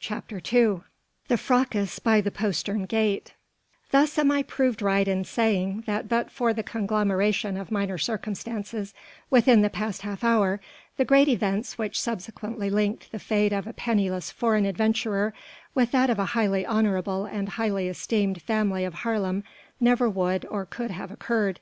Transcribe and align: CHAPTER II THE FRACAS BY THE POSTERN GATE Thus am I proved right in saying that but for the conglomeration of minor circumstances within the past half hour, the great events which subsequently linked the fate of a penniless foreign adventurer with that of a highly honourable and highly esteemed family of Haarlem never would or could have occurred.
CHAPTER 0.00 0.38
II 0.38 0.80
THE 1.28 1.36
FRACAS 1.36 2.00
BY 2.00 2.20
THE 2.22 2.30
POSTERN 2.32 2.84
GATE 2.86 3.34
Thus 3.92 4.18
am 4.18 4.32
I 4.32 4.42
proved 4.42 4.82
right 4.82 5.06
in 5.06 5.22
saying 5.22 5.84
that 5.86 6.08
but 6.08 6.32
for 6.32 6.52
the 6.52 6.64
conglomeration 6.64 7.56
of 7.56 7.70
minor 7.70 7.96
circumstances 7.96 8.92
within 9.30 9.62
the 9.62 9.70
past 9.70 10.02
half 10.02 10.24
hour, 10.24 10.60
the 10.96 11.04
great 11.04 11.28
events 11.28 11.78
which 11.78 12.00
subsequently 12.00 12.70
linked 12.70 13.12
the 13.12 13.20
fate 13.20 13.52
of 13.52 13.68
a 13.68 13.72
penniless 13.72 14.32
foreign 14.32 14.66
adventurer 14.66 15.32
with 15.76 15.92
that 15.92 16.10
of 16.10 16.18
a 16.18 16.24
highly 16.34 16.66
honourable 16.66 17.24
and 17.26 17.50
highly 17.50 17.86
esteemed 17.86 18.42
family 18.42 18.82
of 18.84 18.94
Haarlem 19.04 19.44
never 19.78 20.10
would 20.10 20.44
or 20.46 20.66
could 20.66 20.90
have 20.90 21.12
occurred. 21.12 21.60